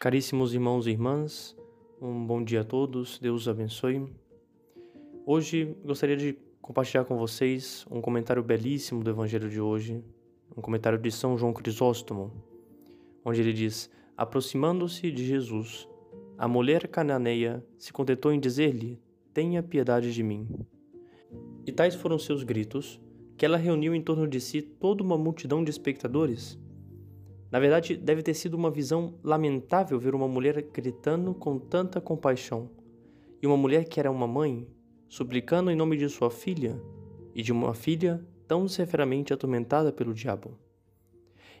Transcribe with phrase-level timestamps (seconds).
[0.00, 1.56] Caríssimos irmãos e irmãs,
[2.00, 4.06] um bom dia a todos, Deus abençoe.
[5.26, 10.00] Hoje gostaria de compartilhar com vocês um comentário belíssimo do Evangelho de hoje,
[10.56, 12.32] um comentário de São João Crisóstomo,
[13.24, 15.88] onde ele diz: Aproximando-se de Jesus,
[16.38, 19.02] a mulher cananeia se contentou em dizer-lhe:
[19.34, 20.46] Tenha piedade de mim.
[21.66, 23.00] E tais foram seus gritos,
[23.36, 26.56] que ela reuniu em torno de si toda uma multidão de espectadores
[27.50, 32.70] na verdade, deve ter sido uma visão lamentável ver uma mulher gritando com tanta compaixão,
[33.40, 34.66] e uma mulher que era uma mãe,
[35.08, 36.80] suplicando em nome de sua filha,
[37.34, 40.58] e de uma filha tão severamente atormentada pelo diabo.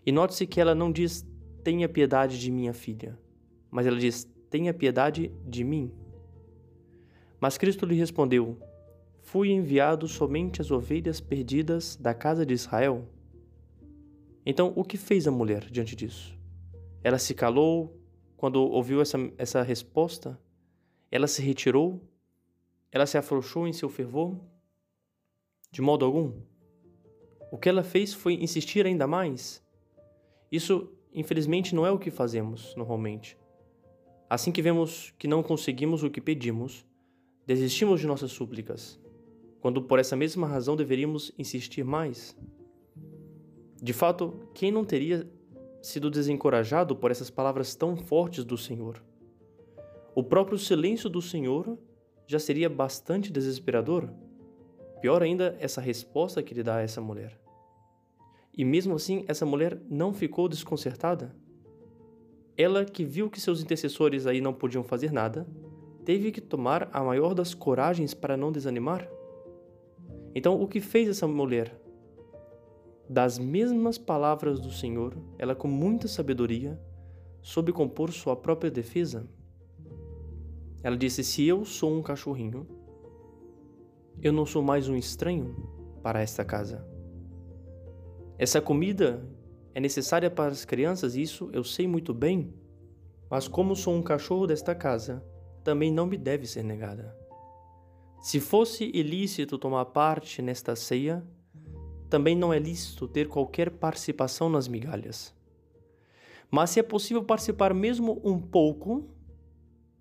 [0.04, 1.26] E note-se que ela não diz:
[1.62, 3.18] Tenha piedade de minha filha,
[3.70, 5.92] mas ela diz: Tenha piedade de mim.
[7.40, 8.58] Mas Cristo lhe respondeu:
[9.20, 13.06] Fui enviado somente às ovelhas perdidas da casa de Israel.
[14.50, 16.34] Então, o que fez a mulher diante disso?
[17.04, 18.00] Ela se calou
[18.34, 20.40] quando ouviu essa, essa resposta?
[21.10, 22.00] Ela se retirou?
[22.90, 24.40] Ela se afrouxou em seu fervor?
[25.70, 26.32] De modo algum.
[27.52, 29.62] O que ela fez foi insistir ainda mais.
[30.50, 33.36] Isso, infelizmente, não é o que fazemos normalmente.
[34.30, 36.86] Assim que vemos que não conseguimos o que pedimos,
[37.46, 38.98] desistimos de nossas súplicas,
[39.60, 42.34] quando por essa mesma razão deveríamos insistir mais.
[43.80, 45.26] De fato, quem não teria
[45.80, 49.02] sido desencorajado por essas palavras tão fortes do Senhor?
[50.14, 51.78] O próprio silêncio do Senhor
[52.26, 54.10] já seria bastante desesperador.
[55.00, 57.40] Pior ainda, essa resposta que ele dá a essa mulher.
[58.56, 61.34] E mesmo assim, essa mulher não ficou desconcertada.
[62.56, 65.46] Ela, que viu que seus intercessores aí não podiam fazer nada,
[66.04, 69.08] teve que tomar a maior das coragens para não desanimar.
[70.34, 71.80] Então, o que fez essa mulher?
[73.08, 76.78] Das mesmas palavras do Senhor, ela com muita sabedoria
[77.40, 79.26] soube compor sua própria defesa.
[80.82, 82.66] Ela disse: Se eu sou um cachorrinho,
[84.20, 85.56] eu não sou mais um estranho
[86.02, 86.86] para esta casa.
[88.36, 89.26] Essa comida
[89.74, 92.52] é necessária para as crianças, isso eu sei muito bem,
[93.30, 95.24] mas como sou um cachorro desta casa,
[95.64, 97.16] também não me deve ser negada.
[98.20, 101.24] Se fosse ilícito tomar parte nesta ceia,
[102.08, 105.34] também não é lícito ter qualquer participação nas migalhas.
[106.50, 109.10] Mas se é possível participar mesmo um pouco,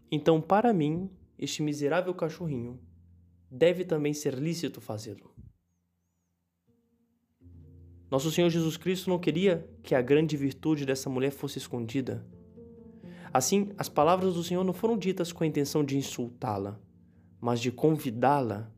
[0.09, 2.79] então para mim, este miserável cachorrinho,
[3.51, 5.35] deve também ser lícito fazê-lo.
[8.09, 12.25] Nosso Senhor Jesus Cristo não queria que a grande virtude dessa mulher fosse escondida.
[13.33, 16.79] Assim, as palavras do Senhor não foram ditas com a intenção de insultá-la,
[17.41, 18.73] mas de convidá-la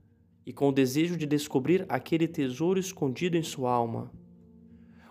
[0.49, 4.11] e com o desejo de descobrir aquele tesouro escondido em sua alma.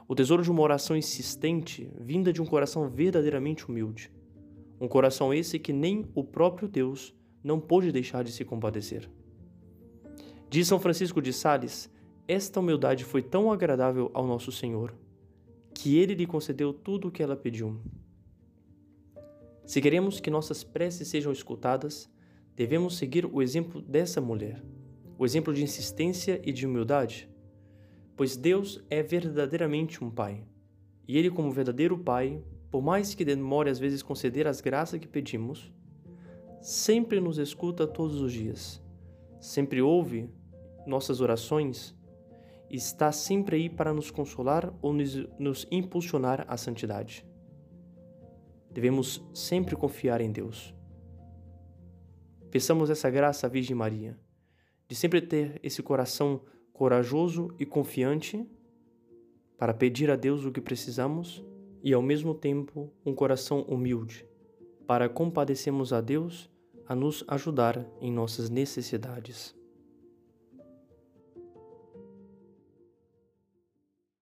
[0.09, 4.11] O tesouro de uma oração insistente, vinda de um coração verdadeiramente humilde.
[4.81, 9.09] Um coração esse que nem o próprio Deus não pôde deixar de se compadecer.
[10.51, 11.89] Diz São Francisco de Sales:
[12.27, 14.93] Esta humildade foi tão agradável ao nosso Senhor,
[15.73, 17.81] que ele lhe concedeu tudo o que ela pediu.
[19.65, 22.11] Se queremos que nossas preces sejam escutadas,
[22.57, 24.61] devemos seguir o exemplo dessa mulher
[25.19, 27.29] o exemplo de insistência e de humildade?
[28.17, 30.47] Pois Deus é verdadeiramente um Pai.
[31.09, 32.41] E Ele, como verdadeiro Pai,
[32.71, 35.73] por mais que demore às vezes conceder as graças que pedimos,
[36.63, 38.81] sempre nos escuta todos os dias,
[39.41, 40.31] sempre ouve
[40.87, 41.97] nossas orações
[42.71, 47.27] e está sempre aí para nos consolar ou nos, nos impulsionar à santidade.
[48.71, 50.73] Devemos sempre confiar em Deus.
[52.51, 54.17] Peçamos essa graça à Virgem Maria
[54.89, 56.41] de sempre ter esse coração
[56.73, 58.47] corajoso e confiante
[59.59, 61.45] para pedir a Deus o que precisamos
[61.83, 64.27] e ao mesmo tempo um coração humilde
[64.87, 66.51] para compadecermos a Deus
[66.87, 69.58] a nos ajudar em nossas necessidades.